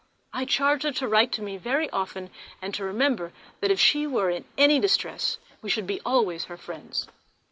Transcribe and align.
I 0.33 0.45
charged 0.45 0.81
her 0.85 0.91
to 0.93 1.07
write 1.07 1.31
to 1.33 1.43
me 1.43 1.57
very 1.57 1.87
often, 1.91 2.31
and 2.59 2.73
to 2.73 2.83
remember 2.83 3.33
that 3.59 3.69
if 3.69 3.79
she 3.79 4.07
were 4.07 4.31
in 4.31 4.45
any 4.57 4.79
distress 4.79 5.37
we 5.61 5.69
should 5.69 5.85
be 5.85 6.01
always 6.03 6.45
her 6.45 6.57
friends. 6.57 7.07